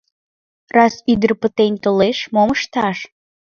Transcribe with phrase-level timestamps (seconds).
[0.75, 2.97] Раз ӱдыр пытен толеш, мом ышташ?